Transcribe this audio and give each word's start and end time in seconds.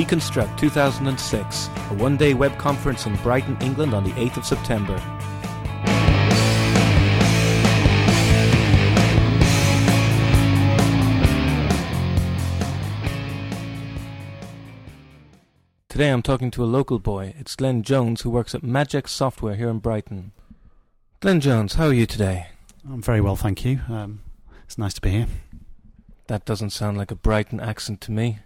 d.Construct 0.00 0.58
2006, 0.58 1.66
a 1.66 1.94
one 1.96 2.16
day 2.16 2.32
web 2.32 2.56
conference 2.56 3.04
in 3.04 3.14
Brighton, 3.16 3.54
England 3.60 3.92
on 3.92 4.02
the 4.02 4.12
8th 4.12 4.38
of 4.38 4.46
September. 4.46 4.96
Today 15.90 16.08
I'm 16.08 16.22
talking 16.22 16.50
to 16.52 16.64
a 16.64 16.64
local 16.64 16.98
boy. 16.98 17.34
It's 17.38 17.54
Glenn 17.54 17.82
Jones 17.82 18.22
who 18.22 18.30
works 18.30 18.54
at 18.54 18.62
Madgex 18.62 19.08
Software 19.08 19.56
here 19.56 19.68
in 19.68 19.80
Brighton. 19.80 20.32
Glenn 21.20 21.40
Jones, 21.40 21.74
how 21.74 21.88
are 21.88 21.92
you 21.92 22.06
today? 22.06 22.46
I'm 22.90 23.02
very 23.02 23.20
well, 23.20 23.36
thank 23.36 23.66
you. 23.66 23.80
Um, 23.86 24.22
it's 24.64 24.78
nice 24.78 24.94
to 24.94 25.02
be 25.02 25.10
here. 25.10 25.26
That 26.28 26.46
doesn't 26.46 26.70
sound 26.70 26.96
like 26.96 27.10
a 27.10 27.16
Brighton 27.16 27.60
accent 27.60 28.00
to 28.02 28.12
me. 28.12 28.38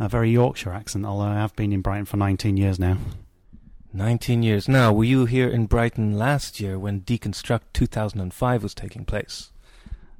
A 0.00 0.08
very 0.08 0.30
Yorkshire 0.30 0.72
accent, 0.72 1.04
although 1.04 1.26
I 1.26 1.34
have 1.34 1.54
been 1.54 1.74
in 1.74 1.82
Brighton 1.82 2.06
for 2.06 2.16
19 2.16 2.56
years 2.56 2.78
now. 2.78 2.96
19 3.92 4.42
years. 4.42 4.66
Now, 4.66 4.94
were 4.94 5.04
you 5.04 5.26
here 5.26 5.48
in 5.48 5.66
Brighton 5.66 6.16
last 6.16 6.58
year 6.58 6.78
when 6.78 7.00
d.Construct 7.00 7.74
2005 7.74 8.62
was 8.62 8.74
taking 8.74 9.04
place? 9.04 9.50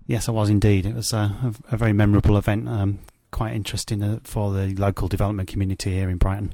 Yes, 0.07 0.29
I 0.29 0.33
was 0.33 0.51
indeed. 0.51 0.85
It 0.85 0.95
was 0.95 1.15
a, 1.15 1.55
a, 1.71 1.77
very 1.79 1.95
memorable 1.95 2.37
event, 2.37 2.69
um, 2.69 2.99
quite 3.31 3.55
interesting 3.55 4.03
uh, 4.03 4.19
for 4.23 4.53
the 4.53 4.75
local 4.75 5.09
development 5.09 5.49
community 5.49 5.93
here 5.93 6.11
in 6.11 6.19
Brighton. 6.19 6.53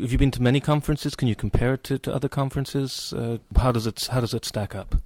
Have 0.00 0.10
you 0.10 0.18
been 0.18 0.32
to 0.32 0.42
many 0.42 0.60
conferences? 0.60 1.14
Can 1.14 1.28
you 1.28 1.36
compare 1.36 1.74
it 1.74 1.84
to, 1.84 1.98
to 1.98 2.12
other 2.12 2.28
conferences? 2.28 3.12
Uh, 3.12 3.38
how 3.56 3.70
does 3.70 3.86
it 3.86 4.08
how 4.10 4.20
does 4.20 4.34
it 4.34 4.44
stack 4.44 4.74
up? 4.74 4.96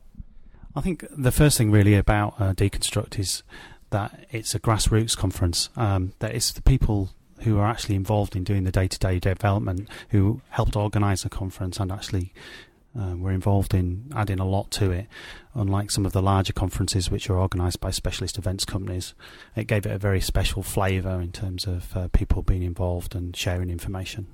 I 0.74 0.80
think 0.80 1.04
the 1.10 1.32
first 1.32 1.58
thing 1.58 1.70
really 1.70 1.94
about 1.94 2.40
uh, 2.40 2.52
d.Construct 2.52 3.18
is 3.18 3.42
that 3.90 4.26
it's 4.30 4.54
a 4.54 4.60
grassroots 4.60 5.16
conference. 5.16 5.68
Um, 5.76 6.12
that 6.20 6.34
it's 6.34 6.52
the 6.52 6.62
people 6.62 7.10
who 7.42 7.58
are 7.58 7.66
actually 7.66 7.94
involved 7.94 8.36
in 8.36 8.44
doing 8.44 8.64
the 8.64 8.72
day-to-day 8.72 9.18
development 9.18 9.88
who 10.10 10.40
helped 10.50 10.76
organise 10.76 11.22
the 11.22 11.28
conference 11.30 11.78
and 11.78 11.90
actually 11.90 12.32
uh, 12.98 13.14
were 13.16 13.30
involved 13.30 13.72
in 13.72 14.10
adding 14.14 14.40
a 14.40 14.44
lot 14.44 14.70
to 14.72 14.90
it. 14.90 15.06
Unlike 15.54 15.90
some 15.90 16.04
of 16.04 16.12
the 16.12 16.22
larger 16.22 16.52
conferences 16.52 17.10
which 17.10 17.30
are 17.30 17.38
organised 17.38 17.80
by 17.80 17.90
specialist 17.90 18.38
events 18.38 18.64
companies, 18.64 19.14
it 19.54 19.66
gave 19.66 19.86
it 19.86 19.92
a 19.92 19.98
very 19.98 20.20
special 20.20 20.62
flavour 20.62 21.20
in 21.20 21.32
terms 21.32 21.66
of 21.66 21.96
uh, 21.96 22.08
people 22.12 22.42
being 22.42 22.62
involved 22.62 23.14
and 23.14 23.36
sharing 23.36 23.70
information. 23.70 24.26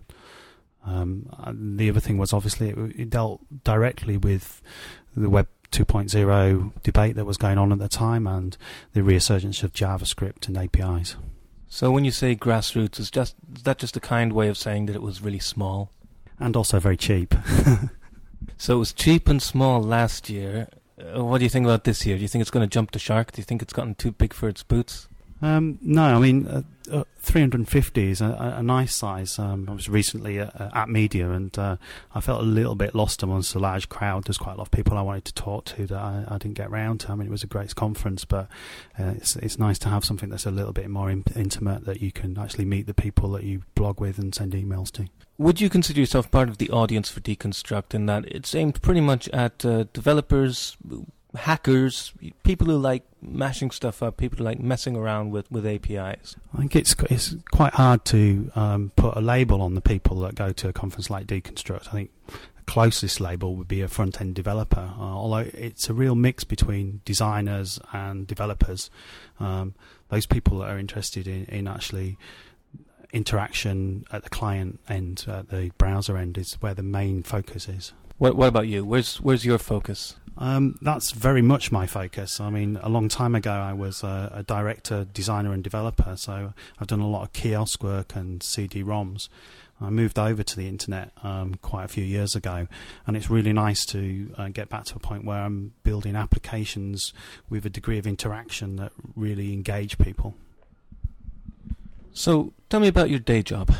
Um, 0.84 1.28
the 1.76 1.90
other 1.90 2.00
thing 2.00 2.16
was 2.16 2.32
obviously 2.32 2.70
it, 2.70 2.78
it 2.96 3.10
dealt 3.10 3.40
directly 3.64 4.16
with 4.16 4.62
the 5.16 5.28
Web 5.28 5.48
2.0 5.72 6.82
debate 6.82 7.16
that 7.16 7.24
was 7.24 7.36
going 7.36 7.58
on 7.58 7.72
at 7.72 7.78
the 7.78 7.88
time 7.88 8.26
and 8.26 8.56
the 8.92 9.02
resurgence 9.02 9.62
of 9.62 9.72
JavaScript 9.72 10.46
and 10.46 10.56
APIs. 10.56 11.16
So 11.68 11.90
when 11.90 12.04
you 12.04 12.10
say 12.10 12.36
grassroots, 12.36 12.98
is 13.00 13.10
just 13.10 13.34
is 13.54 13.62
that 13.64 13.78
just 13.78 13.96
a 13.96 14.00
kind 14.00 14.32
way 14.32 14.48
of 14.48 14.56
saying 14.56 14.86
that 14.86 14.96
it 14.96 15.02
was 15.02 15.22
really 15.22 15.38
small? 15.38 15.90
And 16.38 16.56
also 16.56 16.78
very 16.78 16.96
cheap. 16.96 17.34
so 18.56 18.76
it 18.76 18.78
was 18.78 18.92
cheap 18.92 19.28
and 19.28 19.42
small 19.42 19.82
last 19.82 20.28
year. 20.28 20.68
Uh, 20.98 21.24
what 21.24 21.38
do 21.38 21.44
you 21.44 21.50
think 21.50 21.64
about 21.64 21.84
this 21.84 22.06
year? 22.06 22.16
Do 22.16 22.22
you 22.22 22.28
think 22.28 22.42
it's 22.42 22.50
going 22.50 22.66
to 22.66 22.72
jump 22.72 22.92
the 22.92 22.98
shark? 22.98 23.32
Do 23.32 23.40
you 23.40 23.44
think 23.44 23.62
it's 23.62 23.72
gotten 23.72 23.94
too 23.94 24.12
big 24.12 24.32
for 24.32 24.48
its 24.48 24.62
boots? 24.62 25.08
Um, 25.42 25.78
no, 25.82 26.02
I 26.02 26.18
mean, 26.18 26.46
uh, 26.46 26.62
uh, 26.90 27.04
350 27.18 28.10
is 28.10 28.20
a, 28.20 28.54
a 28.58 28.62
nice 28.62 28.94
size. 28.94 29.38
Um, 29.38 29.68
I 29.68 29.72
was 29.72 29.88
recently 29.88 30.38
at, 30.38 30.54
at 30.74 30.88
Media 30.88 31.30
and 31.30 31.56
uh, 31.58 31.76
I 32.14 32.20
felt 32.20 32.40
a 32.40 32.44
little 32.44 32.74
bit 32.74 32.94
lost 32.94 33.22
amongst 33.22 33.54
a 33.54 33.58
large 33.58 33.88
crowd. 33.88 34.24
There's 34.24 34.38
quite 34.38 34.54
a 34.54 34.56
lot 34.56 34.68
of 34.68 34.70
people 34.70 34.96
I 34.96 35.02
wanted 35.02 35.24
to 35.26 35.34
talk 35.34 35.64
to 35.66 35.86
that 35.86 35.98
I, 35.98 36.24
I 36.28 36.38
didn't 36.38 36.54
get 36.54 36.70
round 36.70 37.00
to. 37.00 37.12
I 37.12 37.14
mean, 37.16 37.26
it 37.26 37.30
was 37.30 37.42
a 37.42 37.48
great 37.48 37.74
conference, 37.74 38.24
but 38.24 38.48
uh, 38.98 39.14
it's, 39.16 39.36
it's 39.36 39.58
nice 39.58 39.78
to 39.80 39.88
have 39.88 40.04
something 40.04 40.28
that's 40.28 40.46
a 40.46 40.50
little 40.50 40.72
bit 40.72 40.88
more 40.88 41.10
in, 41.10 41.24
intimate 41.34 41.84
that 41.84 42.00
you 42.00 42.12
can 42.12 42.38
actually 42.38 42.64
meet 42.64 42.86
the 42.86 42.94
people 42.94 43.30
that 43.32 43.42
you 43.42 43.62
blog 43.74 44.00
with 44.00 44.18
and 44.18 44.34
send 44.34 44.52
emails 44.52 44.90
to. 44.92 45.06
Would 45.38 45.60
you 45.60 45.68
consider 45.68 46.00
yourself 46.00 46.30
part 46.30 46.48
of 46.48 46.56
the 46.56 46.70
audience 46.70 47.10
for 47.10 47.20
d.Construct 47.20 47.94
in 47.94 48.06
that 48.06 48.24
it's 48.26 48.54
aimed 48.54 48.80
pretty 48.80 49.02
much 49.02 49.28
at 49.30 49.66
uh, 49.66 49.84
developers 49.92 50.78
hackers, 51.36 52.12
people 52.42 52.66
who 52.66 52.76
like 52.76 53.04
mashing 53.22 53.70
stuff 53.70 54.02
up, 54.02 54.16
people 54.16 54.38
who 54.38 54.44
like 54.44 54.58
messing 54.60 54.96
around 54.96 55.30
with, 55.30 55.50
with 55.50 55.66
APIs? 55.66 56.36
I 56.54 56.58
think 56.58 56.76
it's 56.76 56.94
it's 57.10 57.34
quite 57.50 57.74
hard 57.74 58.04
to 58.06 58.50
um, 58.54 58.92
put 58.96 59.16
a 59.16 59.20
label 59.20 59.62
on 59.62 59.74
the 59.74 59.80
people 59.80 60.20
that 60.20 60.34
go 60.34 60.52
to 60.52 60.68
a 60.68 60.72
conference 60.72 61.10
like 61.10 61.26
d.Construct. 61.26 61.88
I 61.88 61.90
think 61.92 62.10
the 62.28 62.62
closest 62.66 63.20
label 63.20 63.56
would 63.56 63.68
be 63.68 63.82
a 63.82 63.88
front 63.88 64.20
end 64.20 64.34
developer, 64.34 64.92
uh, 64.98 65.02
although 65.02 65.48
it's 65.54 65.88
a 65.88 65.94
real 65.94 66.14
mix 66.14 66.44
between 66.44 67.00
designers 67.04 67.78
and 67.92 68.26
developers. 68.26 68.90
Um, 69.38 69.74
those 70.08 70.26
people 70.26 70.58
that 70.58 70.70
are 70.70 70.78
interested 70.78 71.26
in, 71.26 71.46
in 71.46 71.66
actually 71.66 72.16
interaction 73.12 74.04
at 74.12 74.22
the 74.24 74.30
client 74.30 74.80
end, 74.88 75.24
at 75.28 75.48
the 75.48 75.70
browser 75.78 76.16
end, 76.16 76.38
is 76.38 76.54
where 76.60 76.74
the 76.74 76.82
main 76.82 77.22
focus 77.22 77.68
is. 77.68 77.92
What, 78.18 78.36
what 78.36 78.48
about 78.48 78.66
you? 78.66 78.84
Where's 78.84 79.20
where's 79.20 79.44
your 79.44 79.58
focus? 79.58 80.16
Um, 80.38 80.78
that's 80.82 81.12
very 81.12 81.40
much 81.40 81.72
my 81.72 81.86
focus. 81.86 82.40
I 82.40 82.50
mean, 82.50 82.78
a 82.82 82.88
long 82.88 83.08
time 83.08 83.34
ago, 83.34 83.52
I 83.52 83.72
was 83.72 84.02
a, 84.02 84.30
a, 84.34 84.42
director, 84.42 85.06
designer, 85.10 85.52
and 85.52 85.64
developer, 85.64 86.14
so 86.16 86.52
I've 86.78 86.86
done 86.86 87.00
a 87.00 87.08
lot 87.08 87.22
of 87.22 87.32
kiosk 87.32 87.82
work 87.82 88.14
and 88.14 88.42
CD-ROMs. 88.42 89.28
I 89.80 89.90
moved 89.90 90.18
over 90.18 90.42
to 90.42 90.56
the 90.56 90.68
internet 90.68 91.10
um, 91.22 91.54
quite 91.56 91.84
a 91.84 91.88
few 91.88 92.04
years 92.04 92.34
ago, 92.34 92.66
and 93.06 93.16
it's 93.16 93.30
really 93.30 93.52
nice 93.52 93.84
to 93.86 94.32
uh, 94.36 94.48
get 94.48 94.68
back 94.68 94.84
to 94.86 94.96
a 94.96 94.98
point 94.98 95.24
where 95.24 95.38
I'm 95.38 95.72
building 95.84 96.16
applications 96.16 97.12
with 97.50 97.66
a 97.66 97.70
degree 97.70 97.98
of 97.98 98.06
interaction 98.06 98.76
that 98.76 98.92
really 99.14 99.52
engage 99.52 99.98
people. 99.98 100.34
So, 102.12 102.54
tell 102.70 102.80
me 102.80 102.88
about 102.88 103.10
your 103.10 103.18
day 103.18 103.42
job. 103.42 103.74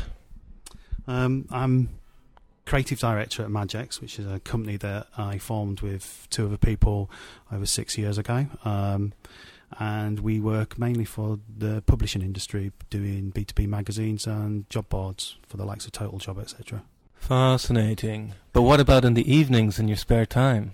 Um, 1.07 1.47
I'm 1.49 1.89
creative 2.67 2.99
director 2.99 3.43
at 3.43 3.49
Madgex, 3.49 4.01
which 4.01 4.19
is 4.19 4.27
a 4.27 4.39
company 4.41 4.77
that 4.77 5.07
I 5.17 5.37
formed 5.37 5.81
with 5.81 6.27
two 6.29 6.45
other 6.45 6.57
people 6.57 7.09
over 7.51 7.65
six 7.65 7.97
years 7.97 8.17
ago. 8.17 8.47
Um, 8.65 9.13
and 9.79 10.19
we 10.19 10.39
work 10.39 10.77
mainly 10.77 11.05
for 11.05 11.39
the 11.57 11.81
publishing 11.85 12.21
industry, 12.21 12.71
doing 12.89 13.31
B2B 13.31 13.67
magazines 13.67 14.27
and 14.27 14.69
job 14.69 14.89
boards 14.89 15.37
for 15.47 15.57
the 15.57 15.65
likes 15.65 15.85
of 15.85 15.93
Total 15.93 16.19
Job, 16.19 16.39
etc. 16.39 16.83
Fascinating. 17.15 18.33
But 18.53 18.61
what 18.61 18.79
about 18.79 19.05
in 19.05 19.13
the 19.13 19.33
evenings 19.33 19.79
in 19.79 19.87
your 19.87 19.97
spare 19.97 20.25
time? 20.25 20.73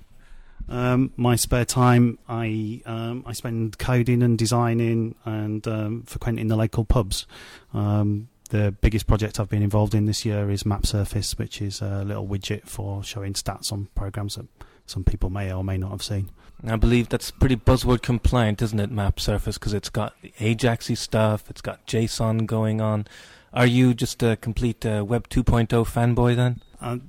Um, 0.70 1.12
my 1.18 1.36
spare 1.36 1.66
time, 1.66 2.18
I 2.30 2.82
um, 2.86 3.24
I 3.26 3.34
spend 3.34 3.78
coding 3.78 4.24
and 4.24 4.38
designing 4.38 5.16
and 5.26 5.68
um, 5.68 6.04
frequenting 6.04 6.48
the 6.48 6.56
local 6.56 6.86
pubs. 6.86 7.28
Um, 7.74 8.30
the 8.54 8.72
biggest 8.72 9.08
project 9.08 9.40
I've 9.40 9.50
been 9.50 9.64
involved 9.64 9.96
in 9.96 10.06
this 10.06 10.26
year 10.26 10.52
is 10.52 10.62
Mapsurface, 10.62 11.40
which 11.40 11.60
is 11.60 11.82
a 11.82 12.04
little 12.04 12.28
widget 12.28 12.68
for 12.68 13.04
showing 13.04 13.34
stats 13.34 13.74
on 13.74 13.88
programs 13.96 14.36
that 14.36 14.46
some 14.86 15.04
people 15.04 15.32
may 15.32 15.52
or 15.52 15.64
may 15.64 15.76
not 15.76 15.90
have 15.90 16.04
seen. 16.04 16.30
I 16.64 16.76
believe 16.76 17.10
that's 17.10 17.32
pretty 17.32 17.56
buzzword 17.56 18.04
compliant, 18.04 18.62
isn't 18.62 18.80
it, 18.80 18.92
Mapsurface? 18.92 19.56
Because 19.56 19.74
it's 19.74 19.90
got 19.90 20.14
the 20.22 20.32
Ajaxy 20.40 20.96
stuff, 20.96 21.50
it's 21.50 21.62
got 21.62 21.88
JSON 21.88 22.46
going 22.46 22.80
on. 22.80 23.08
Are 23.56 23.66
you 23.66 23.96
just 23.96 24.22
a 24.22 24.38
complete 24.38 24.86
uh, 24.86 25.04
Web 25.04 25.30
2.0 25.30 25.68
fanboy 25.68 26.36
then? 26.36 26.62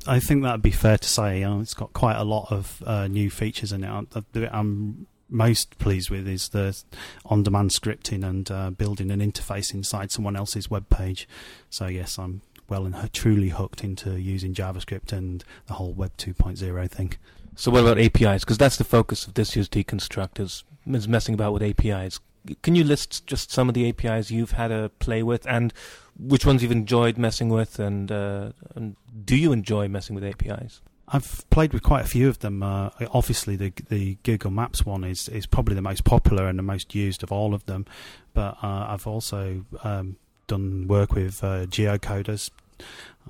I 0.07 0.21
think 0.21 0.45
that'd 0.45 0.63
be 0.63 0.71
fair 0.71 0.97
to 0.97 1.09
say. 1.09 1.43
Uh, 1.43 1.59
it's 1.59 1.75
got 1.75 1.93
quite 1.93 2.17
a 2.17 2.25
lot 2.25 2.51
of 2.51 2.83
uh, 2.87 3.07
new 3.07 3.29
features 3.29 3.71
in 3.71 3.85
it. 3.85 4.09
I'm 4.51 5.07
most 5.35 5.77
pleased 5.79 6.11
with 6.11 6.29
is 6.29 6.49
the 6.51 6.81
on-demand 7.27 7.71
scripting 7.71 8.25
and 8.25 8.51
uh, 8.51 8.71
building 8.71 9.11
an 9.11 9.21
interface 9.21 9.75
inside 9.75 10.13
someone 10.13 10.37
else's 10.37 10.71
web 10.71 10.89
page. 10.89 11.29
So 11.69 11.87
yes, 11.87 12.19
I'm 12.19 12.43
well 12.69 12.87
and 12.87 13.13
truly 13.13 13.51
hooked 13.51 13.85
into 13.85 14.19
using 14.19 14.55
JavaScript 14.55 15.13
and 15.13 15.45
the 15.67 15.75
whole 15.75 15.93
Web 15.93 16.17
2.0 16.17 16.91
thing. 16.91 17.15
So 17.57 17.71
what 17.71 17.83
about 17.83 17.99
APIs? 17.99 18.45
Because 18.45 18.59
that's 18.59 18.77
the 18.77 18.85
focus 18.85 19.27
of 19.27 19.35
this 19.35 19.55
year's 19.55 19.69
d.Construct 19.69 20.41
is, 20.41 20.65
is 20.87 21.07
messing 21.07 21.35
about 21.35 21.53
with 21.53 21.63
APIs. 21.63 22.21
Can 22.63 22.75
you 22.75 22.85
list 22.85 23.27
just 23.27 23.51
some 23.51 23.69
of 23.69 23.75
the 23.75 23.89
APIs 23.89 24.31
you've 24.31 24.53
had 24.53 24.71
a 24.71 24.89
play 24.99 25.23
with 25.23 25.47
and 25.47 25.73
which 26.19 26.47
ones 26.47 26.63
you've 26.63 26.73
enjoyed 26.73 27.19
messing 27.19 27.49
with 27.49 27.79
and, 27.79 28.11
uh, 28.11 28.53
and 28.75 28.97
do 29.25 29.37
you 29.37 29.53
enjoy 29.53 29.89
messing 29.89 30.15
with 30.15 30.25
APIs? 30.25 30.81
I've 31.09 31.49
played 31.51 31.73
with 31.73 31.83
quite 31.83 32.05
a 32.05 32.09
few 32.09 32.29
of 32.29 32.39
them. 32.39 32.63
Uh, 32.63 32.91
obviously, 33.13 33.57
the 33.57 33.73
the 33.89 34.17
Google 34.23 34.51
Maps 34.51 34.87
one 34.87 35.05
is 35.05 35.29
is 35.29 35.47
probably 35.47 35.75
the 35.75 35.83
most 35.83 36.05
popular 36.05 36.47
and 36.47 36.59
the 36.59 36.63
most 36.63 36.95
used 36.95 37.23
of 37.23 37.31
all 37.31 37.55
of 37.55 37.65
them. 37.67 37.87
But 38.33 38.57
uh, 38.63 38.87
I've 38.89 39.07
also 39.07 39.65
um, 39.83 40.17
done 40.47 40.87
work 40.89 41.13
with 41.13 41.45
uh, 41.45 41.67
geocoders, 41.67 42.51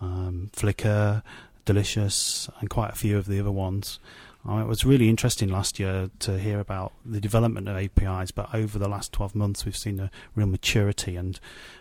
um, 0.00 0.50
Flickr, 0.52 1.22
Delicious, 1.64 2.48
and 2.60 2.70
quite 2.70 2.90
a 2.90 2.96
few 2.96 3.18
of 3.18 3.26
the 3.26 3.40
other 3.40 3.52
ones. 3.52 3.98
Uh, 4.46 4.58
it 4.58 4.66
was 4.66 4.84
really 4.84 5.08
interesting 5.08 5.48
last 5.48 5.78
year 5.78 6.10
to 6.18 6.38
hear 6.38 6.60
about 6.60 6.92
the 7.04 7.20
development 7.20 7.66
of 7.66 7.76
APIs, 7.76 8.30
but 8.30 8.54
over 8.54 8.78
the 8.78 8.88
last 8.88 9.10
12 9.12 9.34
months, 9.34 9.64
we've 9.64 9.76
seen 9.76 9.98
a 9.98 10.10
real 10.34 10.46
maturity 10.46 11.16
and 11.16 11.40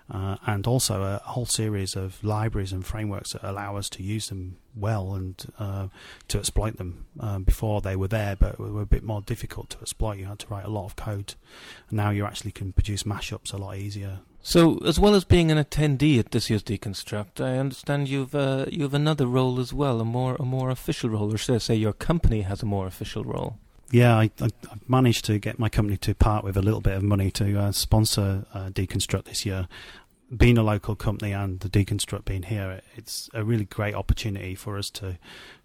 uh, 0.10 0.36
and 0.46 0.68
also 0.68 1.02
a 1.02 1.18
whole 1.30 1.46
series 1.46 1.96
of 1.96 2.24
libraries 2.24 2.72
and 2.72 2.86
frameworks 2.86 3.34
that 3.34 3.44
allow 3.44 3.76
us 3.78 3.90
to 3.90 4.04
use 4.04 4.28
them 4.30 4.58
well 4.76 5.14
and 5.14 5.46
uh, 5.60 5.88
to 6.28 6.38
exploit 6.38 6.78
them. 6.78 7.06
Um, 7.20 7.44
before 7.44 7.82
they 7.82 7.96
were 7.96 8.08
there, 8.08 8.36
but 8.36 8.60
were 8.60 8.82
a 8.82 8.86
bit 8.86 9.04
more 9.04 9.22
difficult 9.22 9.70
to 9.72 9.80
exploit. 9.82 10.18
You 10.18 10.26
had 10.26 10.40
to 10.40 10.48
write 10.48 10.66
a 10.66 10.70
lot 10.70 10.86
of 10.86 10.96
code, 10.96 11.36
now 11.92 12.12
you 12.12 12.26
actually 12.26 12.52
can 12.52 12.72
produce 12.74 13.04
mashups 13.04 13.54
a 13.54 13.58
lot 13.58 13.78
easier. 13.78 14.20
So, 14.46 14.78
as 14.80 15.00
well 15.00 15.16
as 15.16 15.24
being 15.24 15.52
an 15.52 15.58
attendee 15.58 16.20
at 16.20 16.32
this 16.32 16.50
year's 16.50 16.64
d.Construct, 16.64 17.40
I 17.40 17.58
understand 17.58 18.10
you've 18.10 18.36
uh, 18.36 18.66
you 18.70 18.84
have 18.84 18.94
another 18.94 19.26
role 19.26 19.58
as 19.58 19.74
well, 19.74 20.02
a 20.02 20.06
more 20.06 20.36
a 20.36 20.44
more 20.44 20.70
official 20.70 21.10
role, 21.10 21.34
or 21.34 21.38
should 21.38 21.56
I 21.56 21.60
say, 21.60 21.76
your 21.76 21.94
company 21.94 22.42
has 22.42 22.62
a 22.62 22.66
more 22.66 22.86
official 22.86 23.24
role. 23.24 23.58
Yeah, 23.90 24.18
I, 24.18 24.32
I, 24.42 24.50
I 24.70 24.76
managed 24.86 25.24
to 25.26 25.40
get 25.40 25.60
my 25.60 25.70
company 25.70 25.96
to 25.98 26.14
part 26.14 26.44
with 26.44 26.58
a 26.58 26.62
little 26.62 26.82
bit 26.82 26.98
of 26.98 27.04
money 27.04 27.32
to 27.32 27.58
uh, 27.58 27.72
sponsor 27.72 28.46
uh, 28.54 28.70
d.Construct 28.74 29.28
this 29.28 29.46
year. 29.46 29.70
Being 30.36 30.58
a 30.58 30.64
local 30.64 30.96
company 30.98 31.32
and 31.32 31.62
the 31.62 31.70
d.Construct 31.70 32.26
being 32.26 32.44
here, 32.44 32.82
it's 32.96 33.30
a 33.34 33.46
really 33.46 33.66
great 33.66 33.96
opportunity 33.96 34.56
for 34.56 34.78
us 34.78 34.90
to 34.92 35.20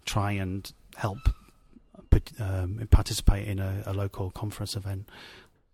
try 0.05 0.31
and 0.31 0.71
help 0.95 1.17
um, 2.39 2.87
participate 2.91 3.47
in 3.47 3.59
a, 3.59 3.83
a 3.85 3.93
local 3.93 4.31
conference 4.31 4.75
event. 4.75 5.09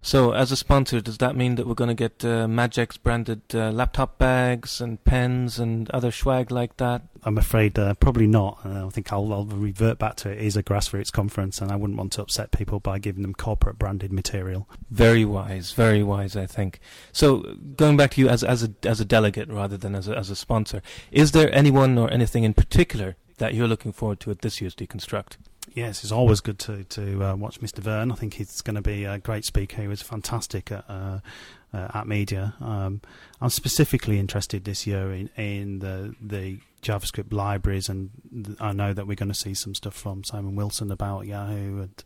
So, 0.05 0.33
as 0.33 0.51
a 0.51 0.55
sponsor, 0.55 1.01
does 1.01 1.17
that 1.17 1.35
mean 1.35 1.55
that 1.55 1.65
we're 1.65 1.73
going 1.73 1.87
to 1.87 1.95
get 1.95 2.23
uh, 2.23 2.45
Madgex 2.45 3.01
branded 3.01 3.41
uh, 3.55 3.71
laptop 3.71 4.19
bags 4.19 4.79
and 4.79 5.03
pens 5.03 5.57
and 5.57 5.89
other 5.89 6.11
swag 6.11 6.51
like 6.51 6.77
that? 6.77 7.01
I'm 7.23 7.39
afraid 7.39 7.79
uh, 7.79 7.95
probably 7.95 8.27
not. 8.27 8.59
Uh, 8.63 8.85
I 8.85 8.89
think 8.91 9.11
I'll, 9.11 9.33
I'll, 9.33 9.45
revert 9.45 9.97
back 9.97 10.15
to 10.17 10.29
it 10.29 10.37
is 10.37 10.55
a 10.55 10.61
grassroots 10.61 11.11
conference, 11.11 11.59
and 11.59 11.71
I 11.71 11.75
wouldn't 11.75 11.97
want 11.97 12.11
to 12.13 12.21
upset 12.21 12.51
people 12.51 12.79
by 12.79 12.99
giving 12.99 13.23
them 13.23 13.33
corporate 13.33 13.79
branded 13.79 14.13
material. 14.13 14.69
Very 14.91 15.25
wise, 15.25 15.71
very 15.71 16.03
wise, 16.03 16.35
I 16.35 16.45
think. 16.45 16.79
So, 17.11 17.37
going 17.75 17.97
back 17.97 18.11
to 18.11 18.21
you 18.21 18.29
as 18.29 18.43
as 18.43 18.61
a 18.61 18.75
as 18.83 18.99
a 18.99 19.05
delegate 19.05 19.49
rather 19.49 19.75
than 19.75 19.95
as 19.95 20.07
a, 20.07 20.15
as 20.15 20.29
a 20.29 20.35
sponsor, 20.35 20.83
is 21.11 21.31
there 21.31 21.51
anyone 21.51 21.97
or 21.97 22.13
anything 22.13 22.43
in 22.43 22.53
particular 22.53 23.15
that 23.37 23.55
you're 23.55 23.67
looking 23.67 23.91
forward 23.91 24.19
to 24.19 24.29
at 24.29 24.43
this 24.43 24.61
year's 24.61 24.75
d.Construct? 24.75 25.39
Yes, 25.75 26.03
it's 26.03 26.11
always 26.13 26.39
good 26.39 26.57
to 26.59 26.85
to 26.85 27.21
uh, 27.21 27.35
watch 27.35 27.59
Mr. 27.59 27.79
Veen. 27.79 28.09
I 28.09 28.15
think 28.15 28.35
he's 28.35 28.61
going 28.61 28.77
to 28.77 28.81
be 28.81 29.03
a 29.03 29.17
great 29.17 29.43
speaker. 29.43 29.81
He 29.81 29.89
was 29.89 30.01
fantastic 30.01 30.71
at 30.71 30.85
uh, 30.87 31.19
uh, 31.73 31.87
at 31.93 32.07
media. 32.07 32.53
Um, 32.61 33.01
I'm 33.41 33.49
specifically 33.49 34.17
interested 34.17 34.63
this 34.63 34.87
year 34.87 35.11
in, 35.11 35.29
in 35.35 35.79
the 35.79 36.15
the 36.21 36.59
JavaScript 36.81 37.33
libraries, 37.33 37.89
and 37.89 38.09
th- 38.45 38.57
I 38.61 38.71
know 38.71 38.93
that 38.93 39.05
we're 39.05 39.17
going 39.17 39.33
to 39.33 39.37
see 39.37 39.53
some 39.53 39.75
stuff 39.75 39.93
from 39.93 40.23
Simon 40.23 40.55
Willison 40.55 40.91
about 40.91 41.25
Yahoo, 41.25 41.81
and 41.81 42.03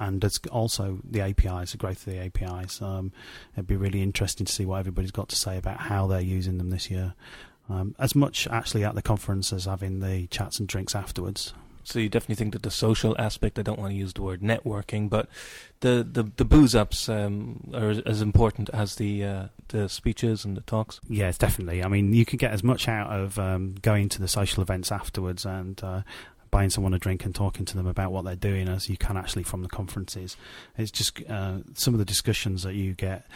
and 0.00 0.24
it's 0.24 0.38
also 0.50 1.00
the 1.04 1.20
APIs, 1.20 1.72
the 1.72 1.76
growth 1.76 2.06
of 2.06 2.14
the 2.14 2.18
APIs. 2.18 2.80
Um, 2.80 3.12
it'd 3.52 3.66
be 3.66 3.76
really 3.76 4.00
interesting 4.00 4.46
to 4.46 4.52
see 4.52 4.64
what 4.64 4.78
everybody's 4.78 5.10
got 5.10 5.28
to 5.28 5.36
say 5.36 5.58
about 5.58 5.80
how 5.80 6.06
they're 6.06 6.22
using 6.22 6.56
them 6.56 6.70
this 6.70 6.90
year. 6.90 7.12
Um, 7.68 7.94
as 7.98 8.14
much 8.14 8.48
actually 8.48 8.84
at 8.84 8.94
the 8.94 9.02
conference 9.02 9.52
as 9.52 9.66
having 9.66 10.00
the 10.00 10.28
chats 10.28 10.58
and 10.58 10.66
drinks 10.66 10.94
afterwards. 10.94 11.52
So 11.84 11.98
you 11.98 12.08
definitely 12.08 12.36
think 12.36 12.52
that 12.52 12.62
the 12.62 12.70
social 12.70 13.16
aspect, 13.18 13.58
I 13.58 13.62
don't 13.62 13.78
want 13.78 13.92
to 13.92 13.96
use 13.96 14.12
the 14.12 14.22
word 14.22 14.40
networking, 14.40 15.10
but 15.10 15.28
the, 15.80 16.06
the, 16.10 16.24
the 16.36 16.44
booze 16.44 16.74
ups 16.74 17.08
um, 17.08 17.70
are 17.74 17.94
as 18.06 18.22
important 18.22 18.70
as 18.72 18.96
the 18.96 19.24
uh, 19.24 19.44
the 19.68 19.88
speeches 19.88 20.44
and 20.44 20.56
the 20.56 20.60
talks? 20.62 21.00
Yes, 21.08 21.38
definitely. 21.38 21.82
I 21.82 21.88
mean, 21.88 22.12
you 22.12 22.24
can 22.24 22.36
get 22.36 22.52
as 22.52 22.62
much 22.62 22.88
out 22.88 23.10
of 23.10 23.38
um, 23.38 23.74
going 23.82 24.08
to 24.10 24.20
the 24.20 24.28
social 24.28 24.62
events 24.62 24.92
afterwards 24.92 25.44
and 25.44 25.82
uh, 25.82 26.02
buying 26.50 26.70
someone 26.70 26.94
a 26.94 26.98
drink 26.98 27.24
and 27.24 27.34
talking 27.34 27.64
to 27.64 27.76
them 27.76 27.86
about 27.86 28.12
what 28.12 28.24
they're 28.24 28.36
doing 28.36 28.68
as 28.68 28.88
you 28.88 28.96
can 28.96 29.16
actually 29.16 29.42
from 29.42 29.62
the 29.62 29.68
conferences. 29.68 30.36
It's 30.76 30.90
just 30.90 31.20
uh, 31.28 31.58
some 31.74 31.94
of 31.94 31.98
the 31.98 32.04
discussions 32.04 32.62
that 32.62 32.74
you 32.74 32.94
get 32.94 33.26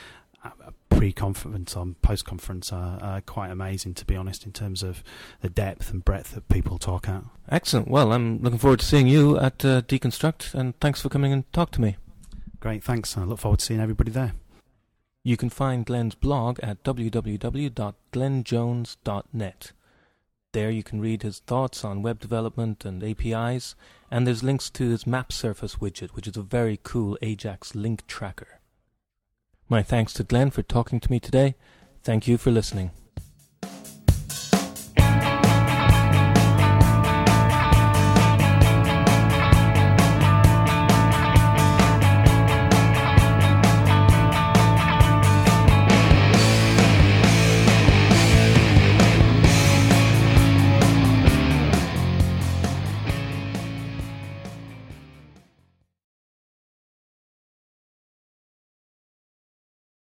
pre-conference 0.97 1.77
on 1.77 1.95
post-conference 2.03 2.73
are, 2.73 2.99
are, 3.03 3.21
quite 3.21 3.51
amazing, 3.51 3.95
to 3.95 4.05
be 4.05 4.15
honest, 4.17 4.47
in 4.47 4.53
terms 4.53 4.83
of 4.83 5.03
the 5.41 5.51
depth 5.51 5.91
and 5.91 6.05
breadth 6.05 6.33
that 6.33 6.49
people 6.49 6.79
talk 6.79 7.09
at. 7.09 7.23
Excellent. 7.51 7.89
Well, 7.89 8.13
I'm 8.13 8.43
looking 8.43 8.59
forward 8.59 8.81
to 8.81 8.87
seeing 8.87 9.07
you 9.07 9.39
at 9.39 9.65
uh, 9.65 9.83
d.Construct, 9.83 10.55
and 10.55 10.79
thanks 10.81 11.03
for 11.03 11.09
coming 11.09 11.33
and 11.33 11.51
talk 11.53 11.71
to 11.73 11.81
me. 11.81 11.97
Great, 12.61 12.83
thanks. 12.83 13.17
I 13.17 13.25
look 13.25 13.39
forward 13.39 13.61
to 13.61 13.65
seeing 13.65 13.81
everybody 13.81 14.11
there. 14.11 14.33
You 15.23 15.37
can 15.37 15.51
find 15.51 15.85
Glenn's 15.85 16.15
blog 16.15 16.59
at 16.63 16.83
www.glennjones.net. 16.85 19.73
There 20.53 20.71
you 20.71 20.83
can 20.83 21.01
read 21.01 21.23
his 21.23 21.41
thoughts 21.41 21.85
on 21.85 22.03
web 22.03 22.21
development 22.21 22.85
and 22.85 23.05
APIs, 23.05 23.75
and 24.11 24.27
there's 24.27 24.43
links 24.43 24.71
to 24.71 24.89
his 24.89 25.05
Mapsurface 25.05 25.79
widget, 25.79 26.13
which 26.13 26.27
is 26.27 26.37
a 26.37 26.43
very 26.43 26.81
cool 26.83 27.19
Ajax 27.21 27.75
link 27.75 28.07
tracker. 28.07 28.61
My 29.69 29.83
thanks 29.83 30.13
to 30.15 30.23
Glenn 30.23 30.51
for 30.51 30.63
talking 30.63 31.01
to 31.01 31.11
me 31.11 31.19
today. 31.19 31.57
Thank 32.05 32.29
you 32.29 32.39
for 32.39 32.53
listening. 32.53 32.93